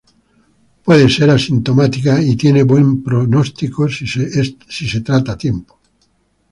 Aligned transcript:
Puede 0.83 1.07
ser 1.09 1.29
asintomática 1.29 2.19
y 2.19 2.35
tiene 2.35 2.63
buen 2.63 3.03
pronóstico 3.03 3.87
si 3.87 4.03
es 4.23 4.57
tratada 5.03 5.33
a 5.33 5.37
tiempo. 5.37 5.79